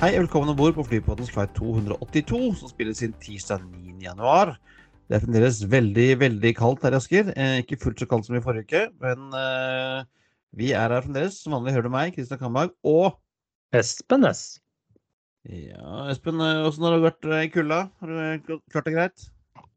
[0.00, 3.98] Hei, velkommen om bord på Flypoddens flight 282, som spilles inn tirsdag 9.
[4.00, 4.54] januar.
[5.04, 7.28] Det er fremdeles veldig, veldig kaldt her i Asker.
[7.34, 9.98] Eh, ikke fullt så kaldt som i forrige uke, men eh,
[10.56, 11.42] vi er her fremdeles.
[11.42, 13.18] Som vanlig hører du meg, Kristian Kamberg, og
[13.76, 14.42] Espen S.
[15.44, 17.82] Ja, Espen, eh, åssen har det vært eh, i kulda?
[18.00, 19.28] Har du eh, klart det greit?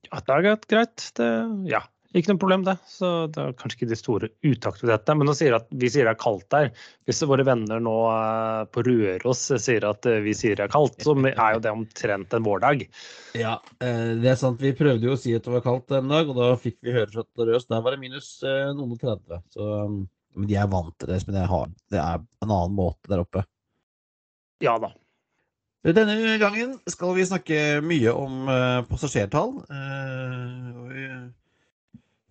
[0.07, 1.09] Ja, det har gått greit.
[1.19, 1.29] Det,
[1.67, 1.83] ja,
[2.13, 2.75] ikke noe problem, det.
[2.85, 5.17] Så det er kanskje ikke de store utaktivitetene.
[5.19, 6.69] Men nå sier at vi sier det er kaldt der.
[7.09, 10.99] Hvis våre venner nå eh, på Røros sier at eh, vi sier det er kaldt,
[11.01, 12.85] så er jo det omtrent en vårdag.
[13.39, 14.61] Ja, eh, det er sant.
[14.61, 16.93] Vi prøvde jo å si at det var kaldt en dag, og da fikk vi
[16.93, 17.65] høre at Røros.
[17.71, 19.41] Der var det minus noen og 30.
[19.57, 20.03] Så, um,
[20.37, 23.45] men de er vant til det, men det er en annen måte der oppe.
[24.61, 24.93] Ja da.
[25.83, 28.47] Denne gangen skal vi snakke mye om
[28.87, 29.57] passasjertall.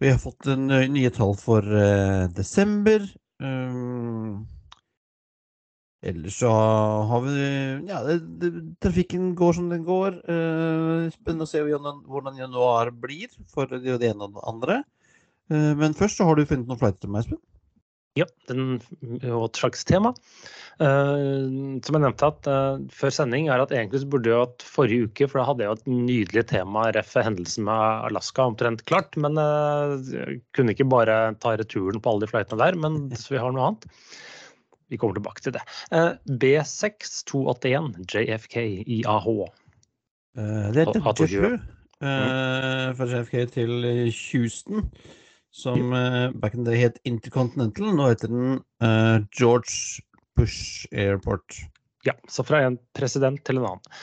[0.02, 3.04] Vi, har fått en, uh, nye tall for uh, desember.
[3.38, 4.48] Um,
[6.02, 6.50] ellers så
[7.06, 7.36] har vi
[7.86, 8.50] Ja, det, det,
[8.82, 10.18] trafikken går som den går.
[10.26, 14.80] Uh, spennende å se hvordan, januar blir for det ene og det andre.
[15.52, 17.42] Uh, men først så har du funnet noen flighter til meg, Espen?
[18.18, 18.74] Ja, den,
[19.24, 20.10] og et slags tema.
[20.82, 24.64] Uh, som jeg nevnte at uh, før sending, er at egentlig så burde jeg hatt
[24.68, 27.14] forrige uke, for da hadde jeg jo et nydelig tema ref.
[27.16, 29.16] hendelsen med Alaska omtrent klart.
[29.16, 33.32] Men uh, jeg kunne ikke bare ta returen på alle de flightene der, men så
[33.36, 33.88] vi har noe annet.
[34.92, 35.62] Vi kommer tilbake til det.
[36.42, 38.58] B6281 JFK
[39.00, 39.28] IAH.
[40.76, 41.56] det er A- A220.
[42.98, 43.72] Fra JFK til
[44.12, 44.84] Houston.
[45.52, 47.92] Som uh, back in the day het Intercontinental.
[47.94, 50.02] Nå heter den uh, George
[50.36, 51.60] Bush Airport.
[52.06, 53.98] Ja, så fra en president til en annen.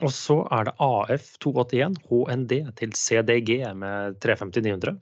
[0.00, 4.96] Og så er det AF281 HND til CDG med 350-900.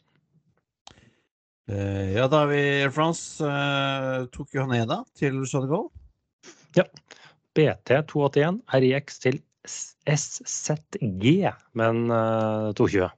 [1.70, 3.38] Eh, ja, da har vi Air France.
[3.40, 5.90] Uh, Tokyo Haneda til Charles
[6.76, 6.84] Ja.
[7.54, 13.08] BT281 RIX til SZG med en eh, 220.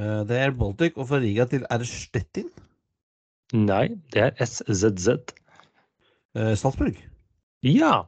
[0.00, 2.48] Eh, det er Baltic og fra Riga til Erstettin.
[3.52, 5.34] Nei, det er SZZ.
[6.36, 6.96] Eh, Salzburg.
[7.66, 8.06] Ja,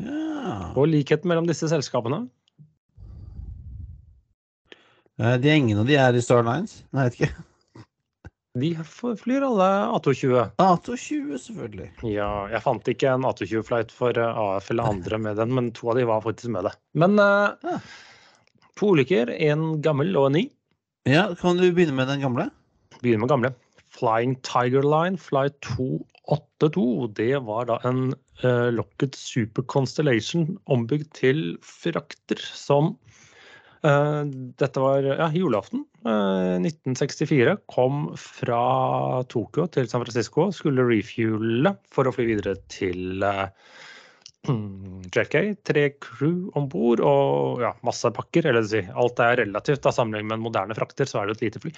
[0.00, 0.72] Ja.
[0.74, 2.24] og likheten mellom disse selskapene.
[5.20, 6.80] Eh, de engene de er i Star Lines?
[6.96, 7.46] Nei, jeg vet ikke.
[8.60, 8.70] De
[9.20, 10.40] flyr alle A220.
[10.58, 11.88] A220, selvfølgelig.
[12.10, 15.92] Ja, jeg fant ikke en A220-flight for eh, AF eller andre med den, men to
[15.92, 16.72] av de var faktisk med det.
[16.98, 17.76] Men eh, Ja.
[18.80, 20.44] to ulykker, en gammel og en ny.
[21.08, 22.50] Ja, kan du begynne med den gamle?
[23.00, 23.54] Begynne med gamle.
[23.96, 27.08] Flying Tiger Line Flight 282.
[27.16, 28.12] Det var da en
[28.44, 32.92] uh, Locked Super Constellation ombygd til frakter som
[33.86, 34.28] uh,
[34.60, 35.86] Dette var ja, julaften.
[36.04, 37.56] eh, 1964.
[37.72, 40.50] Kom fra Tokyo til San Francisco.
[40.52, 43.24] Skulle refuele for å fly videre til
[45.14, 45.36] JFK.
[45.66, 48.48] Tre crew om bord og ja, masse pakker.
[48.50, 51.62] Eller si, alt er relativt da, sammenlignet med moderne frakter, så er det et lite
[51.64, 51.72] fly.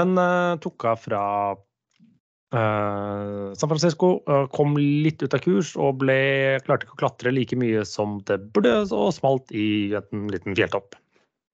[0.00, 1.22] Men uh, tok av fra
[1.54, 6.18] uh, San Francisco, Uh, kom litt ut av kurs og ble,
[6.66, 10.98] klarte ikke å klatre like mye som det burde, og smalt i en liten fjelltopp.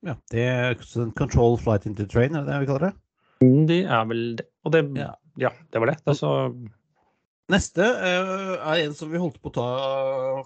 [0.07, 0.79] Ja, det er
[1.19, 2.95] Control Flight into Train, er det det vi kaller det?
[3.69, 4.47] Det er vel det.
[4.65, 5.13] Og det, Ja.
[5.41, 5.51] ja.
[5.73, 5.99] det var det.
[6.07, 6.31] det så,
[7.51, 9.69] Neste uh, er en som vi holdt på å ta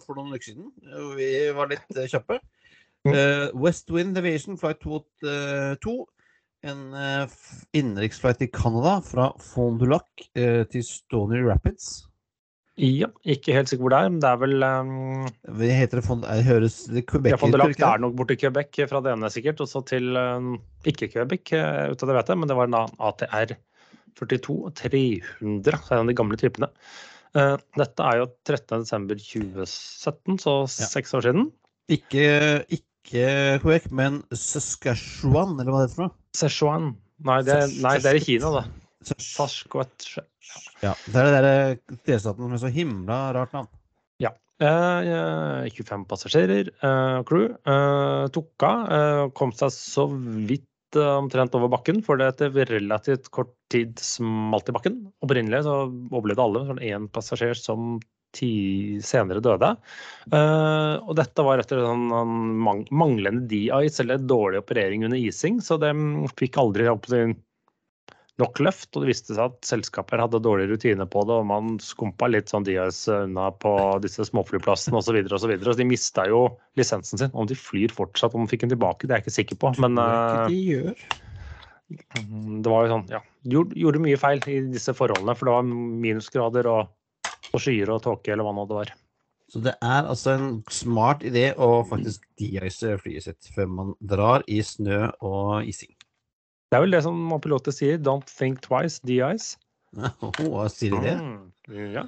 [0.05, 0.71] for noen uker siden.
[0.89, 2.41] Eh, Vi var litt uh, kjappe.
[3.05, 5.95] Uh, Westwind West Wind Aviation Flight 282.
[6.65, 7.37] En uh,
[7.77, 12.07] innenriksflight i Canada fra Fond du Lac til Stony Rapids.
[12.81, 15.27] ja, ikke helt sikker hvor det er, men det er vel um,
[15.59, 16.07] Hva heter det?
[16.07, 19.05] Fond, det høres det Quebec ja, Fond du Lac, det er nok borti Quebec fra
[19.05, 20.57] det ene sikkert, og så til um,
[20.89, 23.55] ikke Quebec, uh, ut av det vet jeg, men det var en annen ATR
[24.19, 26.69] 42 og 300, så er de gamle typene.
[27.35, 30.87] Uh, dette er jo 13.12.2017, så Ja.
[30.87, 31.49] seks år siden.
[31.91, 36.15] Ikke, ikke Quebec, men Saskatchewan, eller hva det heter for noe?
[36.35, 36.97] Sichuan.
[37.25, 38.65] Nei, det er, nei, det er i Kina, da.
[39.05, 40.29] Saskatchewan.
[40.83, 43.69] Ja, det er det der delstaten med så himla rart navn.
[44.23, 44.31] Ja.
[44.61, 47.51] Eh, 25 passasjerer, eh, crew.
[47.67, 48.85] Eh, tok av.
[48.93, 50.07] Eh, kom seg så
[50.49, 50.67] vidt
[50.99, 54.99] eh, omtrent over bakken, for det etter relativt kort tid smalt i bakken.
[55.25, 57.97] Opprinnelig så overlevde alle, sånn én passasjer som
[58.35, 59.69] ti senere døde.
[60.33, 62.33] Uh, og dette var etter sånn en
[62.67, 65.93] mang manglende de-ice eller dårlig operering under ising, så de
[66.39, 67.37] fikk aldri opp til
[68.43, 68.91] nok løft.
[68.93, 72.53] Og det viste seg at selskaper hadde dårlig rutine på det, og man skumpa litt
[72.53, 75.11] sånn de-ice unna på disse småflyplassene osv.
[75.11, 75.75] Så, videre, og så, videre.
[75.75, 76.47] så de mista jo
[76.81, 77.35] lisensen sin.
[77.35, 79.75] Om de flyr fortsatt, om de fikk den tilbake, det er jeg ikke sikker på.
[79.85, 81.07] Men eh, ikke de gjør.
[82.65, 83.23] det var jo sånn, ja.
[83.55, 85.73] Gjorde, gjorde mye feil i disse forholdene, for det var
[86.09, 86.93] minusgrader og,
[87.53, 88.95] og skyer og tåke eller hva nå det var.
[89.53, 94.43] Så det er altså en smart idé å faktisk de-ice flyet sitt før man drar
[94.51, 95.93] i snø og ising.
[96.75, 97.99] Det er vel det som piloter sier.
[98.03, 99.53] Don't think twice, de-ice.
[99.95, 101.13] Hva sier de det?
[101.23, 102.03] Mm, ja.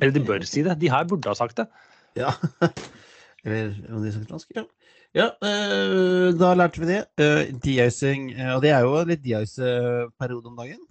[0.00, 0.74] Eller de bør si det.
[0.80, 1.68] De her burde ha sagt det.
[2.18, 2.32] Ja.
[3.46, 4.50] Eller om de snakker fransk?
[4.58, 4.64] Ja.
[5.14, 7.04] ja øh, da lærte vi det.
[7.14, 8.32] Uh, de-icing.
[8.34, 10.82] Uh, og det er jo litt de-ice-periode om dagen.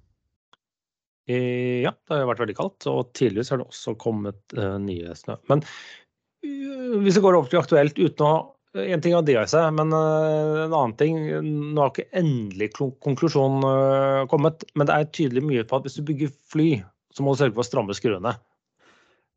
[1.28, 5.20] Eh, ja, det har vært veldig kaldt, og tidligere har det også kommet uh, nye
[5.20, 5.36] snø.
[5.52, 8.38] Men uh, hvis vi går over til aktuelt uten å
[8.78, 11.16] En ting har det i seg, men uh, en annen ting
[11.74, 13.66] Nå har ikke endelig konklusjon
[14.30, 16.70] kommet, men det er tydelig mye på at hvis du bygger fly,
[17.16, 18.36] så må du sørge for å stramme skruene.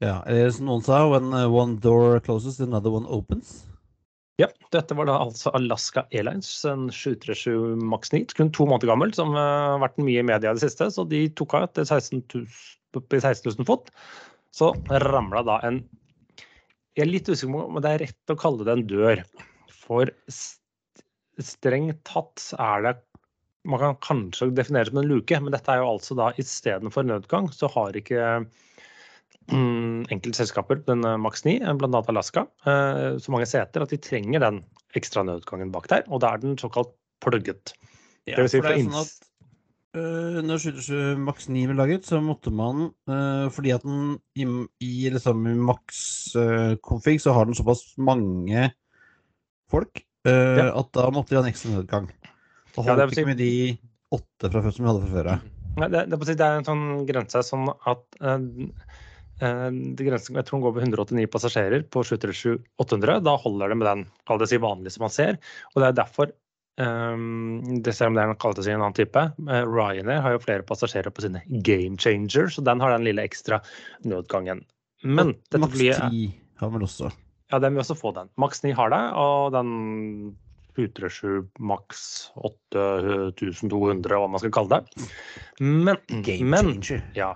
[0.04, 0.18] Ja,
[0.52, 3.62] som noen sa, when one door closes, another one opens.
[4.40, 9.12] Ja, dette var da altså Alaska Airlines, en 737 Max 9, kun to måneder gammel,
[9.14, 10.88] som har vært mye i media i det siste.
[10.94, 12.46] Så de tok av etter 16 000,
[13.12, 13.92] 16 000 fot.
[14.52, 14.72] Så
[15.04, 15.82] ramla da en
[16.96, 19.22] Jeg er litt usikker på om det er rett å kalle det en dør.
[19.72, 20.12] For
[21.42, 22.98] strengt tatt er det
[23.62, 27.06] Man kan kanskje definere det som en luke, men dette er jo altså da istedenfor
[27.06, 28.42] nødgang, så har ikke
[29.50, 32.02] Mm, enkelte selskaper, den Max 9, eh, bl.a.
[32.08, 34.60] Alaska, eh, så mange seter at de trenger den
[34.98, 36.04] ekstra nødgangen bak der.
[36.08, 36.92] Og da er den såkalt
[37.24, 37.74] plugget.
[38.28, 39.31] Ja, det vil si for det er sånn at
[39.96, 44.46] uh, når 727 Max 9 ble laget, så måtte man uh, Fordi at den i,
[44.84, 46.02] i liksom, Max
[46.36, 48.70] uh, config så har den såpass mange
[49.72, 50.68] folk ja.
[50.68, 52.04] at da måtte de ha en ekstra nødgang.
[52.76, 53.54] Og holdt ja, ikke med de
[54.14, 55.46] åtte fra før som vi hadde fra før av.
[55.72, 58.04] Det, det, det, er en sånn grense sånn at
[59.42, 63.22] Eh, grensen, jeg tror den går på 189 passasjerer på 737-800.
[63.26, 65.40] Da holder det med den kall det si vanlig som man ser.
[65.72, 66.34] Og det er derfor
[66.80, 70.36] um, det Selv om det er kalt det si en annen type, uh, Ryanair har
[70.36, 73.60] jo flere passasjerer på sine Game Changer, så den har den lille ekstra
[74.08, 74.64] nødgangen.
[75.02, 76.24] Men dette Max 10
[76.62, 77.10] har vel også?
[77.52, 78.30] Ja, den vil også få den.
[78.40, 79.70] Max 9 har det, og den
[80.78, 82.04] 737 Max
[82.36, 85.08] 8200, hva man skal kalle det.
[85.60, 87.04] Men, Game men Changer.
[87.18, 87.34] Ja,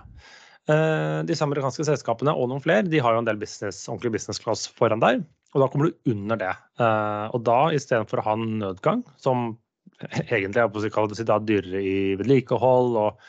[0.67, 4.41] Uh, disse amerikanske selskapene og noen flere de har jo en del business, ordentlig business
[4.43, 5.21] class foran der.
[5.55, 6.53] Og da kommer du under det.
[6.81, 9.51] Eh, og da istedenfor å ha en nødgang, som
[10.27, 13.27] egentlig er på å si da dyrere i vedlikehold og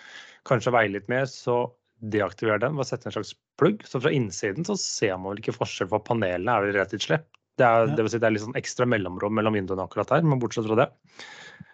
[0.48, 1.66] kanskje veier litt mer, så
[1.98, 3.82] deaktiver den ved å sette en slags plugg.
[3.86, 7.28] Så fra innsiden så ser man vel ikke forskjell, for panelene er vel og slett
[7.58, 10.26] det er, det, vil si det er litt sånn ekstra mellomrom mellom vinduene akkurat her,
[10.26, 10.86] men bortsett fra det.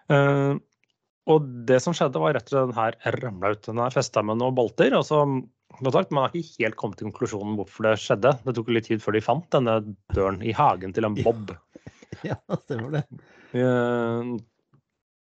[0.08, 0.56] Uh,
[1.29, 3.62] og det som skjedde, var rett og slett den her ramla ut.
[3.67, 4.97] Den er festa med noen bolter.
[4.97, 5.23] og så
[5.94, 8.35] sagt, Man har ikke helt kommet til konklusjonen hvorfor det skjedde.
[8.44, 9.81] Det tok litt tid før de fant denne
[10.15, 11.55] døren i hagen til en Bob.
[12.23, 13.00] Ja, stemmer det.
[13.55, 14.37] Uh,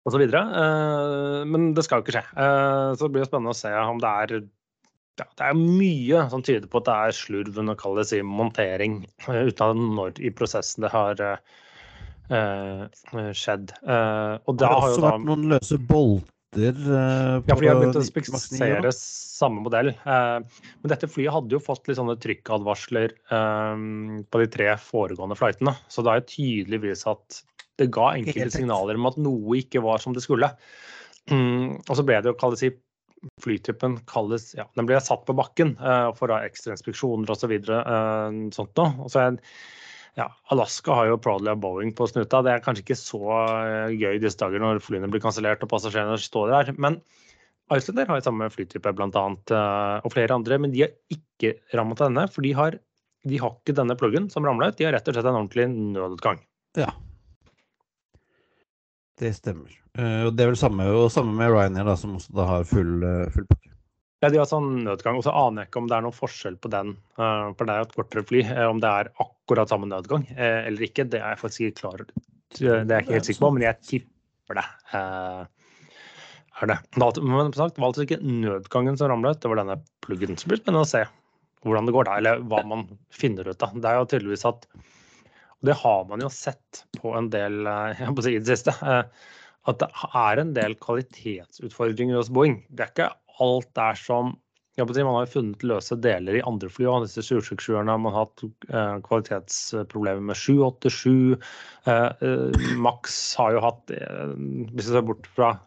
[0.04, 0.42] og så videre.
[0.52, 2.26] Uh, men det skal jo ikke skje.
[2.36, 4.34] Uh, så det blir jo spennende å se om det er
[5.22, 9.00] ja, Det er mye som tyder på at det er slurv under kall det montering,
[9.30, 11.24] uten når i prosessen det har
[13.38, 13.74] skjedd.
[13.84, 18.06] og det har også vært noen løse bolter Uh, ja, for de har begynt å
[18.06, 19.92] spesifisere samme modell.
[20.06, 20.40] Uh,
[20.84, 25.76] men dette flyet hadde jo fått litt sånne trykkadvarsler um, på de tre foregående flightene.
[25.92, 27.44] Så det er jo tydeligvis at
[27.82, 30.52] det ga enkelte signaler om at noe ikke var som det skulle.
[31.32, 32.74] Um, og så ble det jo, kalles i
[33.40, 37.56] flytypen kalles, ja, den ble satt på bakken uh, for ekstra inspeksjoner osv.
[37.70, 38.92] Uh, sånt noe.
[39.00, 39.40] Og så er
[40.20, 42.44] ja, Alaska har jo Prodley og Boeing på snuta.
[42.46, 46.20] Det er kanskje ikke så eh, gøy disse dager når flyene blir kansellert og passasjerene
[46.22, 46.74] står der.
[46.78, 47.00] Men
[47.74, 50.60] Islander har jo samme flytype annet, eh, og flere andre.
[50.62, 52.78] Men de har ikke rammet av denne, for de har,
[53.26, 54.78] de har ikke denne pluggen som ramla ut.
[54.78, 56.44] De har rett og slett en ordentlig nødutgang.
[56.78, 56.92] Ja.
[59.22, 59.74] Det stemmer.
[59.94, 63.46] Og det er vel samme, samme med Ryanair, da, som også da har full, full
[63.50, 63.73] pakke.
[64.24, 65.18] Ja, de har sånn nødgang.
[65.20, 66.94] Og så aner jeg ikke om det er noen forskjell på den.
[67.20, 68.44] Uh, for det er jo et kortere fly.
[68.48, 71.80] Uh, om det er akkurat samme nødgang uh, eller ikke, det er jeg faktisk ikke
[71.82, 74.64] klar Det er jeg ikke helt sikker på, men jeg tipper det.
[74.94, 76.78] er det.
[76.96, 80.38] Men som sagt, det var altså ikke nødgangen som ramlet, det var denne pluggen.
[80.40, 81.04] som det spennende å se
[81.64, 83.76] hvordan det går da, eller hva man finner ut av.
[83.76, 84.68] Det er jo tydeligvis at
[85.64, 87.66] Og det har man jo sett på en del
[88.00, 88.76] jeg si i det siste.
[89.64, 92.62] At det er en del kvalitetsutfordringer hos Boeing.
[92.70, 93.12] Det er ikke
[93.42, 94.36] alt er som
[94.74, 96.86] Man har jo funnet løse deler i andre fly.
[96.90, 98.42] og disse 767-erne Man har hatt
[98.74, 101.38] eh, kvalitetsproblemer med 787.
[101.86, 102.50] Eh, eh,
[102.82, 104.34] Max har jo hatt, eh,
[104.74, 105.62] hvis vi ser bort fra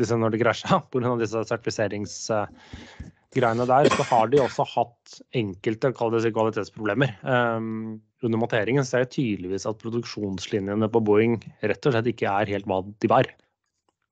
[0.00, 1.12] disse når de krasja, pga.
[1.20, 8.80] disse sertifiseringsgreiene der, så har de også hatt enkelte kvalitetsproblemer um, under monteringen.
[8.86, 12.80] ser det er tydeligvis at produksjonslinjene på Boeing rett og slett ikke er helt hva
[12.88, 13.28] de var.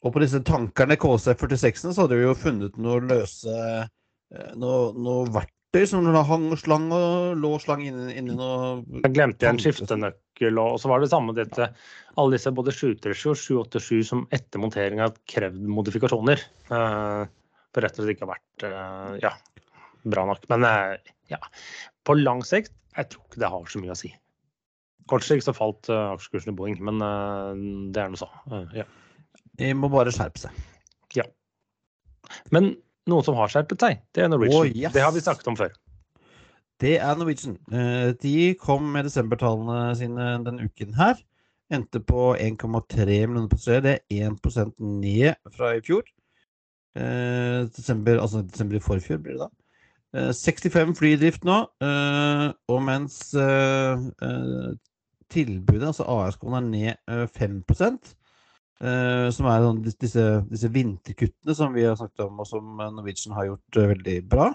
[0.06, 5.24] Og på disse tankerne KC46-ene så hadde vi jo funnet noe løse eh, noe, noe
[5.34, 10.60] verktøy som hang og slang og lå slang inni, inn noe Jeg glemte en skiftenøkkel,
[10.62, 11.70] og så var det samme dette.
[12.14, 13.40] Alle disse både 737 og
[13.74, 16.46] 787 som etter montering har krevd modifikasjoner.
[16.70, 17.24] eh,
[17.74, 19.34] For rett og slett ikke har vært eh, ja,
[20.06, 20.46] bra nok.
[20.54, 21.42] Men eh, ja,
[22.06, 24.14] på lang sikt, jeg tror ikke det har så mye å si.
[25.10, 27.00] Kort sikt så falt aksjekursen i Boeing, men
[27.94, 28.26] det er nå så.
[28.76, 28.84] Ja.
[29.58, 30.64] De må bare skjerpe seg.
[32.52, 32.74] Men
[33.08, 34.66] noen som har skjerpet seg, det er Norwegian.
[34.66, 34.92] Oh, yes.
[34.92, 35.72] Det har vi snakket om før.
[36.78, 37.54] Det er Norwegian.
[37.72, 41.16] Eh, De kom med desembertallene sine denne uken her.
[41.72, 43.86] Endte på 1,3 millioner passasjerer.
[44.04, 46.04] Det er 1 ned fra i fjor.
[46.98, 49.50] Eh, Desember, altså desember i forfjor blir det da.
[50.18, 51.58] Eh, 65 fly i drift nå.
[51.84, 54.70] eh, Og mens eh, eh,
[55.32, 57.62] tilbudet, altså AS-koden, er ned eh, 5
[58.84, 62.90] eh, som er sånn, disse, disse vinterkuttene som vi har snakket om, og som eh,
[62.94, 64.48] Norwegian har gjort uh, veldig bra.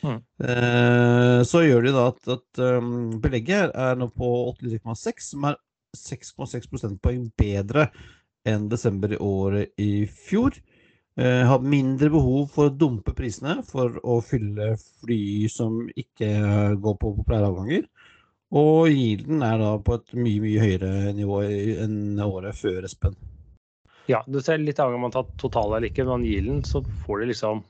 [0.00, 5.58] Eh, så gjør de da at, at um, belegget er nå på 89,6, som er
[5.96, 7.90] 6,6 prosentpoeng bedre
[8.48, 10.54] enn desember i året i fjor.
[11.20, 16.30] Har mindre behov for å dumpe prisene for å fylle fly som ikke
[16.80, 17.82] går på populære avganger.
[18.56, 21.42] Og yielden er da på et mye mye høyere nivå
[21.84, 23.18] enn året før, Espen.
[24.08, 27.22] Ja, du ser litt avhengig om man tar total eller ikke, men den, så får
[27.22, 27.62] de liksom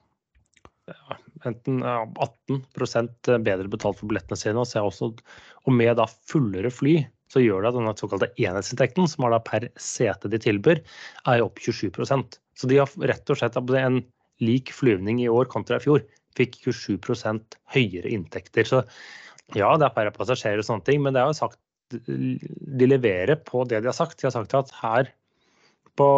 [0.90, 1.16] ja,
[1.48, 4.62] enten 18% bedre betalt for billettene sine.
[4.62, 5.10] Og, også,
[5.64, 9.42] og med da fullere fly, så gjør det at denne såkalte enhetsinntekten, som er da
[9.46, 10.82] per sete de tilbyr,
[11.30, 14.00] er opp 27% Så de har rett og slett en
[14.40, 16.02] lik flyvning i år kontra i fjor,
[16.38, 18.66] fikk 27% høyere inntekter.
[18.66, 18.82] Så
[19.56, 21.60] ja, det er færre passasjerer og sånne ting, men det er jo sagt
[21.90, 24.20] de leverer på det de har sagt.
[24.20, 25.10] De har sagt at her
[25.98, 26.08] på,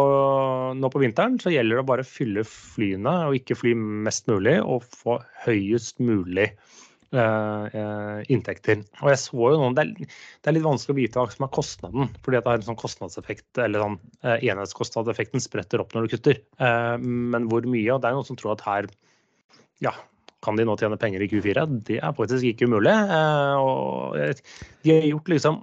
[0.77, 4.59] nå på vinteren så gjelder det å bare fylle flyene og ikke fly mest mulig
[4.61, 8.83] og få høyest mulig eh, eh, inntekter.
[9.01, 11.47] Og jeg så jo noen, det er, det er litt vanskelig å vite hva som
[11.47, 15.95] er kostnaden, fordi at det er en sånn kostnadseffekt, eller sånn eh, enhetskostnadseffekten spretter opp
[15.95, 16.41] når du kutter.
[16.61, 17.89] Eh, men hvor mye?
[17.95, 18.89] Og det er noen som tror at her
[19.83, 19.93] ja,
[20.43, 21.67] kan de nå tjene penger i Q4?
[21.87, 22.93] Det er faktisk ikke umulig.
[22.93, 24.17] Eh, og
[24.83, 25.61] de har gjort liksom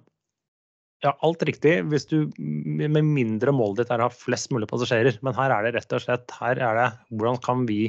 [1.04, 5.16] ja, alt riktig hvis du med mindre målet ditt er å ha flest mulig passasjerer.
[5.24, 7.86] Men her er det rett og slett her er det hvordan kan vi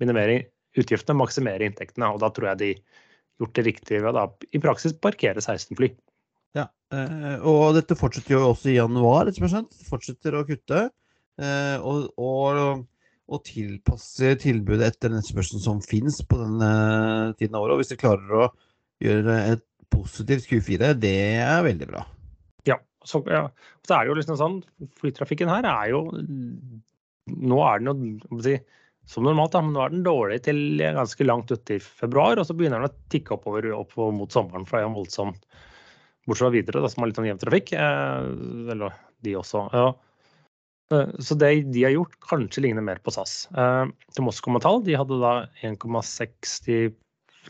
[0.00, 0.42] minimere
[0.78, 2.12] utgiftene, maksimere inntektene.
[2.12, 2.70] Og da tror jeg de
[3.40, 5.90] gjort det riktige ved å i praksis parkere 16 fly.
[6.58, 9.82] Ja, eh, og dette fortsetter jo også i januar, rett og slett.
[9.88, 10.88] Fortsetter å kutte.
[11.40, 12.84] eh, og, og,
[13.30, 16.70] og tilpasse tilbudet etter den etterspørselen som finnes på denne
[17.40, 17.78] tiden av året.
[17.78, 18.52] Og hvis de klarer å
[19.00, 22.04] gjøre et positivt Q4, det er veldig bra.
[23.08, 23.46] Så, ja.
[23.86, 24.58] så er det jo liksom sånn,
[25.00, 26.02] flytrafikken her er jo
[27.30, 28.56] Nå er den jo si,
[29.08, 32.38] som normalt, da, men nå er den dårlig til ganske langt uti februar.
[32.40, 35.44] Og så begynner den å tikke oppover, oppover mot sommeren, for det er jo voldsomt.
[36.28, 37.72] Bortsett fra videre, som har litt sånn jevn trafikk.
[37.74, 38.30] Eh,
[38.74, 39.64] eller de også.
[39.74, 39.86] Ja.
[40.94, 43.44] Eh, Så det de har gjort, kanskje ligner mer på SAS.
[43.54, 46.94] Eh, til Moskva med tall, de hadde da 1,60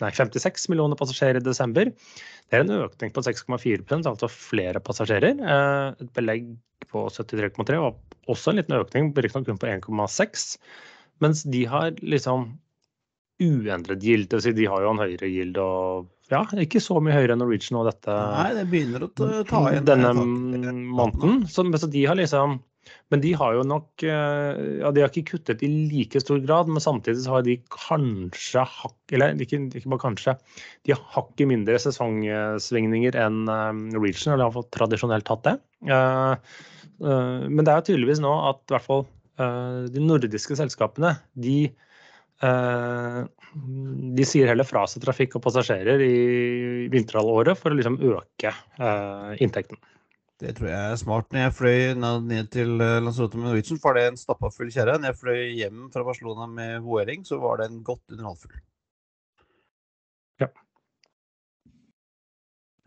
[0.00, 1.90] Nei, 56 millioner passasjerer i desember.
[1.90, 5.42] Det er en økning på 6,4% altså flere passasjerer.
[5.42, 6.48] Eh, Et belegg
[6.90, 7.98] på 73,3 og
[8.30, 10.56] også en liten økning, riktignok kun på 1,6.
[11.20, 12.52] Mens de har liksom
[13.40, 14.32] uendret gild.
[14.42, 17.80] Si de har jo en høyere gild og ja, ikke så mye høyere enn Norwegian
[17.80, 19.10] og dette Nei, det begynner å
[19.48, 21.40] ta igjen denne måneden.
[21.50, 22.60] Så, så de har liksom
[23.10, 26.70] men de har jo nok eh, ja, De har ikke kuttet i like stor grad,
[26.70, 30.36] men samtidig så har de kanskje hakk Eller ikke, ikke bare kanskje,
[30.86, 35.56] de har hakket mindre sesongsvingninger enn eh, Norwegian, eller iallfall tradisjonelt hatt det.
[35.90, 36.58] Eh,
[37.00, 39.06] Men det er jo tydeligvis nå at i hvert fall
[39.40, 41.70] de nordiske selskapene, de
[42.40, 48.52] de sier heller fra seg trafikk og passasjerer i vinterhalvåret for å liksom øke
[49.40, 49.80] inntekten.
[50.40, 51.26] Det tror jeg er smart.
[51.32, 54.96] Når jeg fløy ned til eh, Lanzarote med Norwegian, var det en stappa full kjerre.
[54.96, 58.54] Når jeg fløy hjem fra Barcelona med Hoering, så var den godt under halvfull.
[60.40, 60.48] Ja.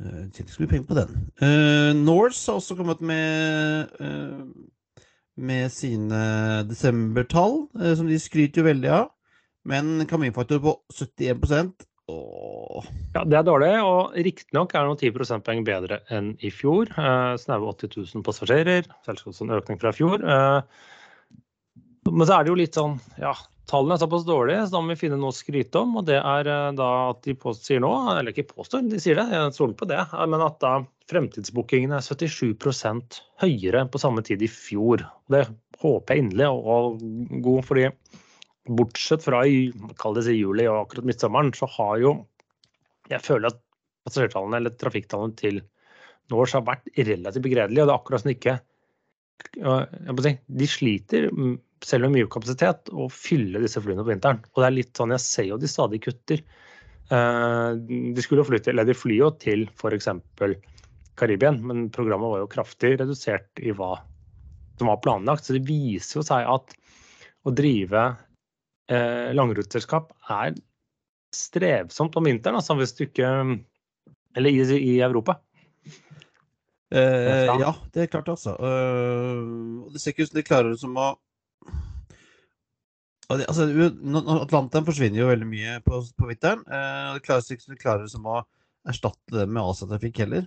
[0.01, 1.13] Tjente ikke mye penger på den.
[1.43, 4.41] Uh, Norse har også kommet med uh,
[5.37, 6.23] med sine
[6.69, 9.11] desembertall, uh, som de skryter jo veldig av.
[9.69, 12.42] Men kaminfaktor på 71% Åh.
[13.13, 16.89] Ja, Det er dårlig, og riktignok er det noen 10 prosentpoeng bedre enn i fjor.
[16.89, 20.23] Eh, Snaue 80 000 passasjerer, selvsagt en økning fra i fjor.
[20.23, 20.61] Eh,
[22.11, 23.33] men så er det jo litt sånn, ja,
[23.69, 25.95] tallene er såpass dårlige, så da må vi finne noe å skryte om.
[25.99, 29.27] Og det er eh, da at de påstår nå, eller ikke påstår, de sier det,
[29.31, 30.73] jeg stoler på det, eh, men at da
[31.11, 35.05] fremtidsbookingene er 77% høyere på samme tid i fjor.
[35.31, 35.45] Det
[35.83, 37.01] håper jeg inderlig og
[37.43, 37.87] god, fordi
[38.63, 39.65] bortsett fra i
[39.99, 42.13] kall det si juli og akkurat midtsommeren, så har jo
[43.11, 43.59] jeg føler at
[44.07, 45.61] passasjertallene eller trafikktallene til
[46.31, 47.83] Norse har vært relativt begredelige.
[47.83, 48.57] Og det er akkurat som de ikke
[50.23, 51.29] si, De sliter,
[51.83, 54.43] selv med mye kapasitet, å fylle disse flyene på vinteren.
[54.53, 56.43] Og det er litt sånn, jeg ser jo de stadig kutter.
[57.09, 60.09] De skulle jo flytte, eller de flyr jo til f.eks.
[61.19, 63.97] Karibien, men programmet var jo kraftig redusert i hva
[64.79, 65.45] som var planlagt.
[65.45, 66.73] Så det viser jo seg at
[67.43, 68.05] å drive
[68.89, 70.55] eh, langruteselskap er
[71.35, 73.29] strevsomt om vinteren, altså hvis du ikke
[74.35, 75.37] Eller i, i Europa.
[76.93, 78.53] Eh, ja, det er klart, altså.
[78.57, 81.07] Uh, det ser ikke ut som de klarer som å
[83.33, 83.65] altså,
[84.43, 86.61] Atlanteren forsvinner jo veldig mye på, på vinteren.
[86.69, 88.43] Uh, det klarer ikke som de klarer som å
[88.89, 90.45] erstatte det med Asia-trafikk heller.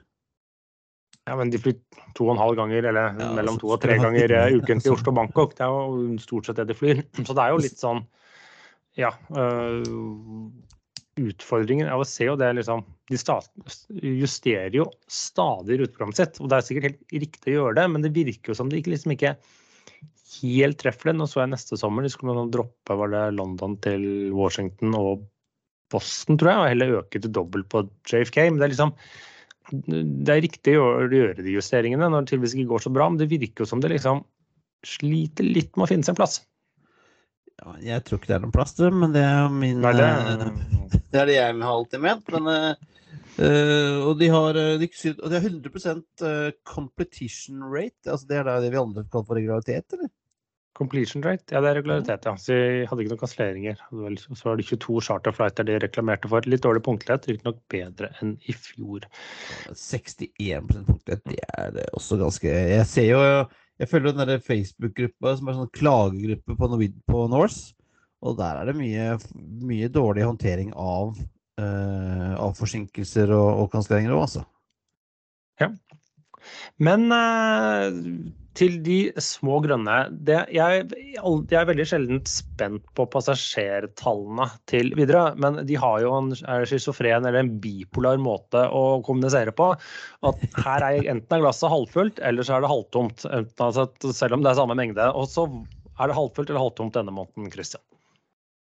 [1.27, 1.75] Ja, men de flyr
[2.15, 4.93] to og en halv ganger, eller ja, mellom to og tre ganger i uken til
[4.95, 5.57] Oslo og Bangkok.
[5.59, 7.03] Det er jo stort sett det de flyr.
[7.27, 8.05] Så det er jo litt sånn
[8.97, 9.11] Ja.
[9.35, 9.83] Øh,
[11.17, 13.19] utfordringen av å se jo det liksom De
[14.21, 18.05] justerer jo stadig ruteprogrammet sitt, og det er sikkert helt riktig å gjøre det, men
[18.05, 19.37] det virker jo som ikke, liksom ikke
[20.41, 21.17] helt treffer det.
[21.21, 24.05] Nå så jeg neste sommer de skulle droppe var det London til
[24.35, 25.25] Washington og
[25.93, 28.43] Boston, tror jeg, og heller øke til dobbelt på JFK.
[28.51, 28.95] Men det er liksom
[29.71, 33.19] det er riktig å gjøre de justeringene når det tydeligvis ikke går så bra, men
[33.19, 34.23] det virker jo som det liksom
[34.87, 36.37] sliter litt med å finne seg en plass.
[37.57, 40.05] Ja, jeg tror ikke det er noen plass til men det er min Nei, det,
[40.05, 40.45] er...
[40.45, 42.29] Eh, det, er det jeg har alltid ment.
[42.35, 42.51] Men,
[43.41, 48.05] uh, og de har, de, de har 100 competition rate.
[48.05, 50.13] altså Det er det vi andre kaller for regularitet, eller?
[50.77, 52.35] Completion rate, ja det er regularitet, ja.
[52.37, 53.79] Så de hadde ikke noen kanselleringer.
[54.29, 56.45] Så var det 22 charterflighter de reklamerte for.
[56.45, 59.07] Litt dårlig punktlighet, riktignok bedre enn i fjor.
[59.73, 63.23] 61 punktlighet, det er også ganske Jeg ser jo
[63.77, 66.69] Jeg følger den derre Facebook-gruppa som er sånn klagegruppe på,
[67.11, 67.75] på Norse.
[68.25, 69.09] Og der er det mye,
[69.69, 71.19] mye dårlig håndtering av,
[71.61, 74.47] uh, av forsinkelser og, og kanselleringer òg, altså.
[75.61, 75.69] Ja.
[76.81, 77.93] Men uh,
[78.57, 79.97] til de små grønne.
[80.27, 80.85] Det, jeg,
[81.17, 86.33] jeg, er veldig sjelden spent på passasjertallene til Widerøe, men de har jo en
[86.69, 89.73] schizofren eller en bipolar måte å kommunisere på.
[90.27, 93.27] At her er enten er glasset halvfullt, eller så er det halvtomt.
[93.29, 95.11] Altså, selv om det er samme mengde.
[95.13, 95.47] Og så
[95.97, 97.85] er det halvfullt eller halvtomt denne måneden, Christian.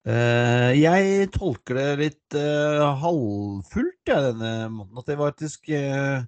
[0.08, 5.00] Uh, jeg tolker det litt uh, halvfullt, ja, denne måneden.
[5.00, 6.22] At det faktisk uh,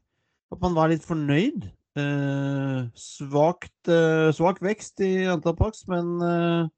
[0.51, 1.71] At man var litt fornøyd.
[1.99, 6.69] Eh, svakt, eh, svak vekst i antall pax, men eh,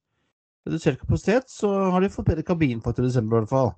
[0.67, 3.73] redusert kapasitet, så har de fått bedre kabinfaktor i desember i hvert fall.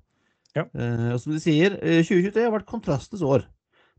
[0.55, 0.63] Ja.
[0.71, 3.45] Eh, og som de sier, 2023 eh, har vært kontrastenes år.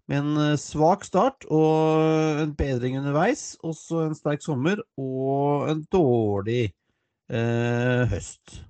[0.08, 3.54] Med en eh, svak start og en bedring underveis.
[3.66, 6.70] Også en sterk sommer og en dårlig
[7.26, 8.60] høst.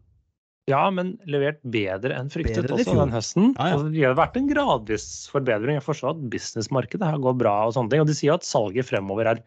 [0.66, 3.52] Ja, men levert bedre enn fryktet bedre også den høsten.
[3.54, 3.82] Ja, ja.
[3.86, 5.78] det har vært en gradvis forbedring.
[5.78, 8.02] Jeg forstår at businessmarkedet her går bra, og sånne ting.
[8.02, 9.42] Og de sier at salget fremover er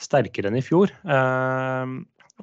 [0.00, 0.94] sterkere enn i fjor.
[1.04, 1.92] Eh,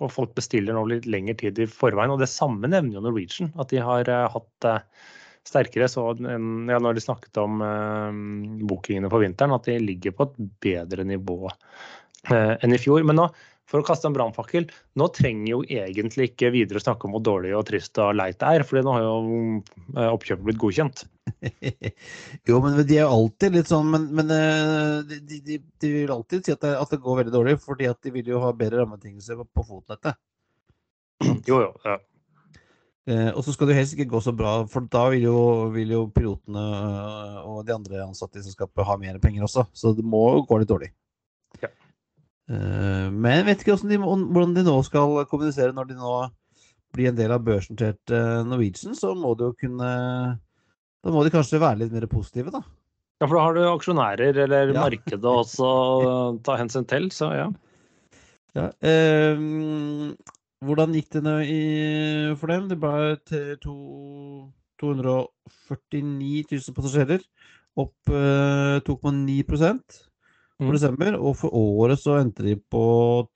[0.04, 2.14] og folk bestiller nå litt lengre tid i forveien.
[2.14, 5.10] Og det samme nevner jo Norwegian, at de har eh, hatt eh,
[5.50, 5.90] sterkere.
[5.90, 8.22] Så ja, når de snakket om eh,
[8.70, 13.02] bookingene på vinteren, at de ligger på et bedre nivå eh, enn i fjor.
[13.08, 13.30] Men nå
[13.70, 14.68] for å kaste en brannfakkel.
[15.00, 18.52] Nå trenger jo egentlig ikke videre snakke om hvor dårlig og trist og leit det
[18.60, 19.20] er, for nå har jo
[19.96, 21.06] eh, oppkjøpet blitt godkjent.
[22.50, 26.14] jo, men de er jo alltid litt sånn Men, men eh, de, de, de, vil
[26.14, 28.54] alltid si at det, at det, går veldig dårlig, fordi at de vil jo ha
[28.54, 30.20] bedre rammebetingelser på, på fotnettet.
[31.50, 31.72] jo, jo.
[31.86, 31.98] ja.
[33.06, 35.40] Eh, og så skal det helst ikke gå så bra, for da vil jo,
[35.74, 36.62] vil jo pilotene
[37.46, 39.68] og de andre ansatte i selskapet ha mer penger også.
[39.78, 40.90] Så det må gå litt dårlig.
[42.46, 46.16] Eh, men jeg vet ikke de, hvordan de nå skal kommunisere når de nå
[46.96, 48.96] blir en del av børsnotert eh, Norwegian.
[48.98, 49.92] Så må de jo kunne
[51.06, 52.64] Da må de kanskje være litt mer positive, da.
[53.22, 54.80] Ja, for da har du aksjonærer eller ja.
[54.82, 57.46] markedet også å ta hensyn til, så ja.
[58.58, 59.44] ja eh,
[60.66, 61.62] hvordan gikk det nå i,
[62.42, 62.68] for dem?
[62.72, 63.76] Det ble til to,
[64.82, 67.24] 249 000 passasjerer,
[67.80, 69.38] opp eh, 2,9
[70.60, 70.76] for mm.
[70.76, 71.18] desember.
[71.20, 72.86] Og for året så endte de på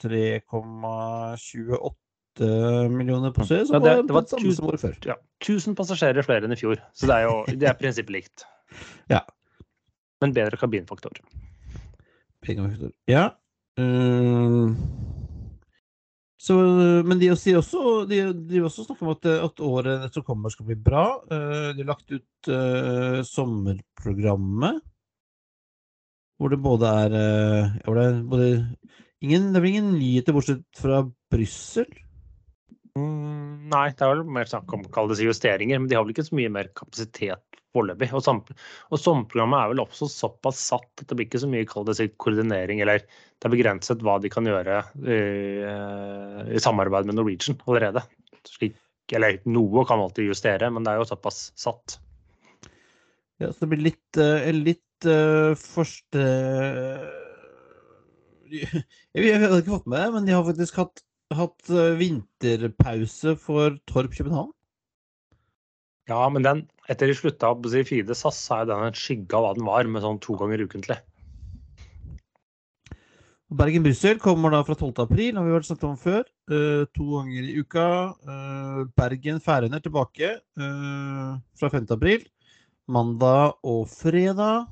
[0.03, 3.65] 3,28 millioner passasjerer.
[3.67, 4.95] Så ja, det, det var det samme som året før.
[5.11, 6.77] Ja, 1000 passasjerer flere enn i fjor.
[6.95, 8.37] Så det er jo det er prinsippet likt.
[9.15, 9.21] ja.
[10.23, 11.13] Men bedre kabinfaktor.
[12.45, 12.91] Pengefaktor.
[13.09, 13.25] Ja.
[13.79, 14.67] Uh,
[16.39, 16.55] så,
[17.03, 20.65] men de sier også, de, de også snakker om at, at, året som kommer, skal
[20.69, 21.05] bli bra.
[21.27, 24.75] Uh, de har lagt ut uh, sommerprogrammet
[26.39, 28.51] hvor det både er eh, hvor det, både,
[29.25, 31.89] ingen, det blir ingen nyheter bortsett fra Brussel.
[32.97, 36.15] Mm, nei, det er vel mer snakk om kall det justeringer, men de har vel
[36.15, 38.09] ikke så mye mer kapasitet foreløpig.
[38.15, 38.41] Og, sam
[38.89, 42.09] og sommerprogrammet er vel også såpass satt at det blir ikke så mye kall det
[42.17, 45.19] koordinering, eller det er begrenset hva de kan gjøre i,
[45.63, 48.03] uh, i samarbeid med Norwegian allerede.
[48.47, 48.79] Slik,
[49.13, 51.99] eller noe kan alltid justere, men det er jo såpass satt.
[53.39, 56.23] Ja, så det blir litt, uh, litt uh, første
[59.13, 61.03] Jeg hadde ikke fått med det, men de har faktisk hatt
[61.35, 64.51] hatt eh, vinterpause for Torp København?
[66.09, 69.45] Ja, men den, etter de slutta å si Fide SAS, er den en skygge av
[69.45, 70.97] hva den var, med sånn to ganger ukentlig.
[73.59, 75.05] Bergen-Brussel kommer da fra 12.
[75.05, 76.25] april, har vi vært snakket om før.
[76.49, 77.85] Uh, to ganger i uka.
[78.25, 81.87] Uh, Bergen-Færøyene tilbake uh, fra 5.
[81.97, 82.27] april.
[82.89, 84.69] Mandag og fredag.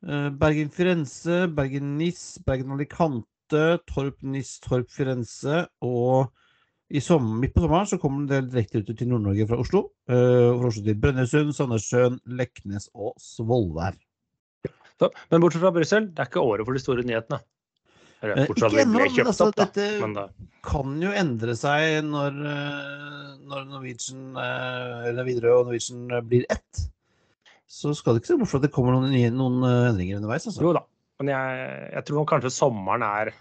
[0.00, 5.64] Bergen-Firenze, Bergen-Nis, Bergen-Alicante Torp, Nis, Torp, Firenze.
[5.84, 6.30] Og
[6.90, 9.84] i sommer, midt på sommeren så kommer det direkteruter til Nord-Norge fra Oslo.
[10.10, 13.98] Uh, fra Oslo til Brønnøysund, Sandnessjøen, Leknes og Svolvær.
[15.30, 17.40] men bortsett fra Brussel, det er ikke året for de store nyhetene.
[18.20, 20.18] Eller, uh, ikke ennå, men altså, opp, dette men
[20.66, 22.34] kan jo endre seg når,
[23.48, 24.26] når Norwegian,
[25.08, 26.82] eller Widerøe og Norwegian blir ett.
[27.70, 30.48] Så skal du ikke se bort fra at det kommer noen, noen endringer underveis.
[30.50, 30.64] Altså.
[30.64, 30.82] Jo da,
[31.20, 33.32] men jeg, jeg tror kanskje sommeren er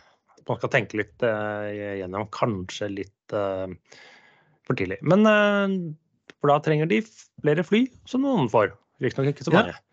[0.50, 1.68] Man skal tenke litt uh,
[2.00, 2.26] gjennom.
[2.34, 3.70] Kanskje litt uh,
[4.66, 4.98] for tidlig.
[5.06, 5.76] Men uh,
[6.40, 8.72] for da trenger de flere fly, som noen får.
[9.04, 9.76] Riktignok ikke så mange.
[9.76, 9.86] Ja.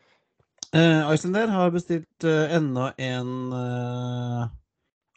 [0.73, 3.53] Uh, Iceland har bestilt enda en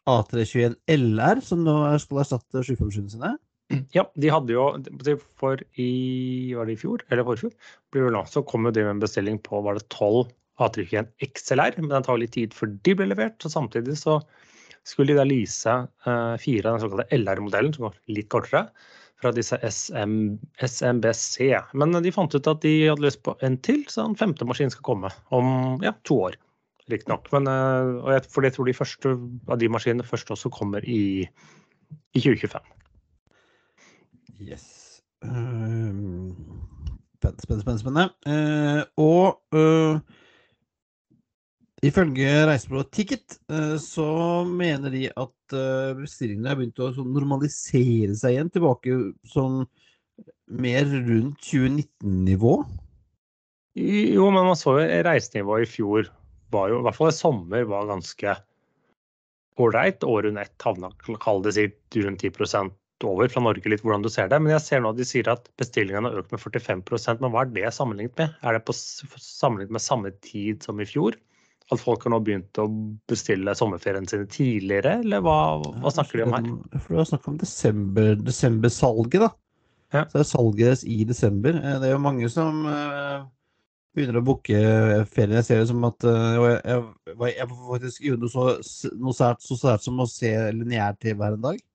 [0.10, 3.32] A321 LR, som nå skal erstatte 757 sine.
[3.98, 5.90] Ja, de hadde jo for i
[6.58, 7.04] Var det i fjor?
[7.10, 7.54] Eller forfjor?
[8.30, 10.30] Så kom jo de med en bestilling på var det 12
[10.60, 13.38] A321 XLR, men den tar litt tid før de ble levert.
[13.42, 14.20] Så samtidig så
[14.88, 15.76] skulle de da lease
[16.08, 18.66] uh, fire av den såkalte LR-modellen, som går litt kortere,
[19.20, 21.52] fra disse SM, SMBC.
[21.80, 24.72] Men de fant ut at de hadde lyst på en til, så en femte maskin
[24.72, 26.40] skal komme om ja, to år.
[26.90, 27.30] Riktignok.
[27.32, 29.16] Uh, for jeg tror de første
[29.48, 31.28] av de maskinene først også kommer i,
[32.16, 32.79] i 2025.
[34.40, 35.02] Yes.
[35.24, 36.32] Uh,
[37.20, 38.10] spennende, spennende, spennende.
[38.26, 40.00] Uh, og uh,
[41.86, 44.06] Ifølge reisebyrået Ticket eh, så
[44.44, 48.98] mener de at eh, bestillingene har begynt å sånn normalisere seg igjen, tilbake
[49.32, 49.62] sånn
[50.60, 52.56] mer rundt 2019-nivå.
[53.80, 56.12] Jo, men man så jo reisenivået i fjor
[56.52, 58.36] var jo, i hvert fall i sommer, var ganske
[59.60, 60.04] ålreit.
[60.04, 60.92] Året under ett havna,
[61.24, 61.70] kall det si,
[62.04, 62.74] rundt 10
[63.08, 64.40] over fra Norge, litt hvordan du ser det.
[64.44, 67.46] Men jeg ser nå at de sier at bestillingene har økt med 45% men hva
[67.46, 68.38] er det sammenlignet med?
[68.44, 71.18] Er det på, sammenlignet med samme tid som i fjor?
[71.70, 72.66] At folk har nå begynt å
[73.10, 76.48] bestille sommerferien sine tidligere, eller hva, hva snakker de om her?
[76.80, 79.30] For Du har snakket om desember, desembersalget, da.
[79.94, 80.06] Ja.
[80.10, 81.60] Så det er salget i desember.
[81.60, 83.28] Eh, det er jo mange som uh,
[83.94, 84.58] begynner å booke
[85.14, 85.38] ferien.
[85.40, 86.84] Jeg ser det som at jeg, jeg,
[87.38, 91.48] jeg, faktisk gjorde noe så, noe sært, så sært som å se lineær-TV hver en
[91.52, 91.66] dag.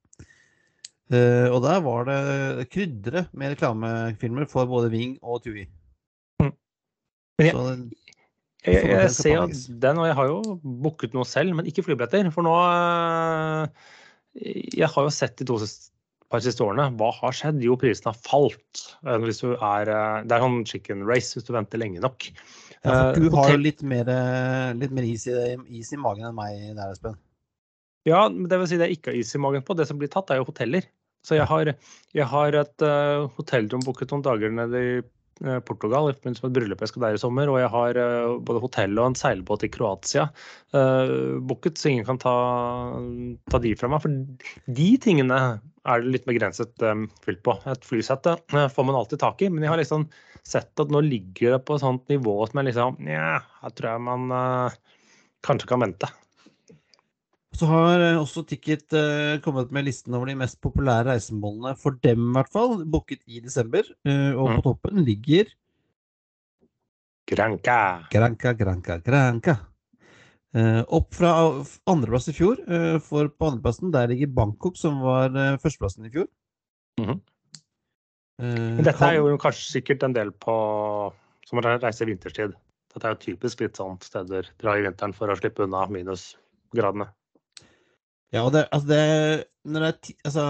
[1.13, 5.67] Uh, og der var det krydderet med reklamefilmer for både Ving og Tui.
[6.41, 6.55] Mm.
[7.43, 7.51] Men
[8.65, 11.85] jeg, jeg, jeg ser at den, og jeg har jo booket noe selv, men ikke
[11.85, 12.31] flybilletter.
[12.33, 13.91] For nå eh,
[14.79, 15.59] Jeg har jo sett de to
[16.33, 16.89] par siste årene.
[16.97, 17.61] Hva har skjedd?
[17.65, 18.87] Jo, prisene har falt.
[19.05, 19.93] Eh, hvis du er,
[20.25, 22.31] det er sånn chicken race hvis du venter lenge nok.
[22.85, 24.09] Ja, du har jo litt mer,
[24.77, 27.21] litt mer is, i, is, i, magen enn meg der, Espen.
[28.05, 29.77] Ja, det vil si det jeg ikke har is i magen på.
[29.79, 30.87] Det som blir tatt, er jo hoteller.
[31.25, 31.71] Så jeg har,
[32.13, 34.97] jeg har et uh, hotellrom booket noen dager nede i
[35.43, 37.51] Eh, Portugal i forbindelse med et bryllup jeg skal der i sommer.
[37.51, 40.29] Og jeg har uh, både hotell og en seilbåt i Kroatia
[40.77, 42.35] uh, booket, så ingen kan ta,
[43.51, 44.05] ta, de fra meg.
[44.05, 45.41] For de tingene
[45.85, 47.57] er det litt begrenset um, fylt på.
[47.71, 50.09] Et flysette får man alltid tak i, men jeg har liksom
[50.45, 53.95] sett at nå ligger det på et sånt nivå som jeg liksom Nja, her tror
[53.95, 54.35] jeg man
[55.45, 56.09] kanskje kan vente.
[57.55, 61.99] Så har eh, også Ticket uh, kommet med listen over de mest populære reisemålene for
[62.03, 62.81] dem, i hvert fall.
[62.91, 63.87] Booket i desember.
[64.07, 64.57] Uh, og mm.
[64.57, 65.53] på toppen ligger
[67.31, 67.79] Granca.
[68.13, 69.59] Granca, Granca, Granca.
[70.55, 71.31] Uh, opp fra
[71.91, 72.61] andreplass i fjor,
[73.03, 76.29] for på andreplassen der ligger Bangkok, som var førsteplassen i fjor.
[77.01, 77.21] Mm -hmm.
[78.43, 80.55] Men dette er jo kanskje sikkert en del på
[81.47, 82.55] som reiser vinterstid.
[82.95, 87.09] Dette er jo typisk litt sånn steder dra i vinteren for å slippe unna minusgradene.
[88.35, 89.03] Ja, og det, altså det,
[89.65, 90.47] når det er, altså,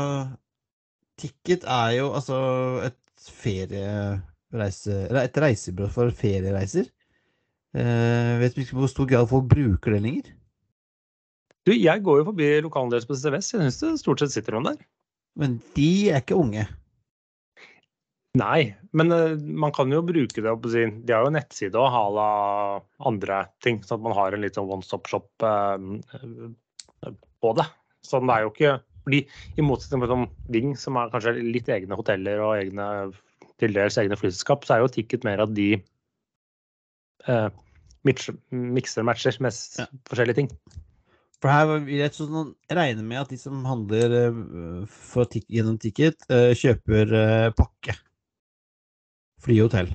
[1.21, 2.39] Ticket er jo altså
[2.89, 6.89] et feriereise Eller et reisebyrå for feriereiser.
[7.75, 10.33] Eh, vet ikke hvor stor grad folk bruker det lenger.
[11.65, 13.53] Du, jeg går jo forbi lokalen deres på CVS.
[13.55, 14.81] Jeg syns det stort sett sitter noen der.
[15.39, 16.67] Men de er ikke unge.
[18.39, 21.93] Nei, men uh, man kan jo bruke det på sin De har jo nettside og
[21.95, 22.27] hala
[23.07, 27.13] andre ting, så at man har en litt sånn one stop shop eh,
[27.45, 27.69] på det.
[28.05, 29.21] Så det er jo ikke fordi
[29.61, 30.23] I motsetning til
[30.55, 32.87] Ving, som er kanskje litt egne hoteller og egne,
[33.61, 35.67] til dels egne flyselskap, så er jo Ticket mer at de
[37.29, 37.51] eh,
[38.09, 39.87] mikser og matcher med Ja.
[40.09, 40.51] forskjellige ting.
[41.43, 46.17] For her vil jeg sånn, regne med at de som handler eh, for gjennom Ticket,
[46.33, 47.99] eh, kjøper eh, pakke.
[49.45, 49.93] Fly og hotell.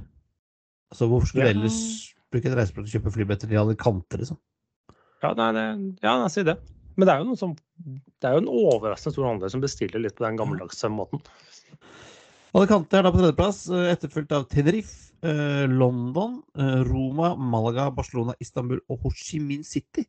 [0.94, 1.54] Altså, hvorfor skulle Ja.
[1.58, 4.38] ellers bruke et reisebyrå til å kjøpe flybilletter til alle kanter, liksom?
[5.24, 6.60] Ja, nei, det, ja, si det.
[7.00, 7.56] Men det er jo som
[8.20, 11.22] det er jo en overraskende stor andel som bestiller litt på den gammeldagse måten.
[12.58, 18.34] Alicante er da på tredjeplass, eh, etterfulgt av Tenerife, eh, London, eh, Roma, Malaga, Barcelona,
[18.42, 20.04] Istanbul og Ho Chi Minh City.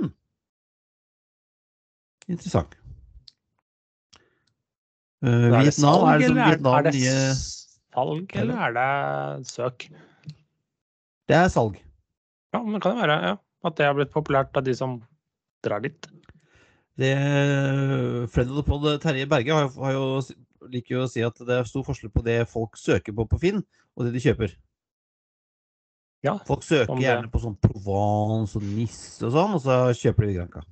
[0.00, 0.12] Hm.
[2.28, 2.76] Interessant.
[5.22, 7.16] Er det Vietnam, salg, er det som Vietnam er det nye
[7.94, 9.88] salg, eller er det søk?
[11.28, 11.80] Det er salg.
[12.52, 14.98] Ja, men det kan jo være ja, at det har blitt populært av de som
[15.64, 16.08] drar dit.
[17.00, 17.12] Det
[18.32, 20.08] Friend of the Pod Terje Berge har, har jo,
[20.72, 23.38] liker jo å si at det er stor forskjell på det folk søker på på
[23.40, 23.62] Finn,
[23.96, 24.56] og det de kjøper.
[26.20, 27.06] Ja, Folk søker det.
[27.06, 30.66] gjerne på sånn Provence og Nice og sånn, og så kjøper de Granca.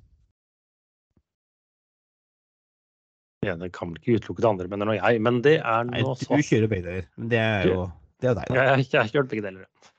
[3.39, 6.01] det ene kan vel ikke utelukke det andre, mener nå jeg, men det er Nei,
[6.03, 7.05] nå du kjører begge deler.
[7.15, 7.85] Men det er jo
[8.19, 8.65] det er deg, da.
[8.67, 9.61] Jeg jeg har kjørt begge deler.
[9.63, 9.91] ja.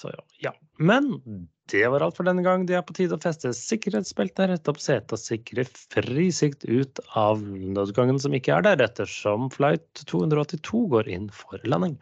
[0.00, 0.22] Så ja.
[0.48, 0.52] ja.
[0.80, 1.10] Men
[1.70, 2.64] det var alt for denne gang.
[2.66, 7.42] Det er på tide å feste sikkerhetsbeltet, rette opp setet og sikre frisikt ut av
[7.44, 11.96] nødgangen som ikke er der, ettersom flight 282 går inn for landing.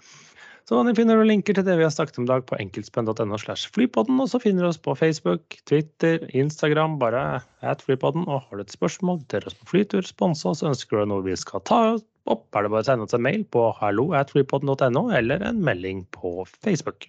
[0.69, 3.39] Så Dere finner du linker til det vi har snakket om i dag på enkeltspenn.no
[3.41, 7.23] slash flypodden, og så finner du oss på Facebook, Twitter, Instagram, bare
[7.65, 8.27] at flypodden.
[8.29, 11.39] Og har du et spørsmål til oss på flytur, sponse oss, ønsker du noe vi
[11.41, 11.81] skal ta
[12.29, 15.65] opp, er det bare å sende oss en mail på hallo at flypodden.no, eller en
[15.65, 17.09] melding på Facebook.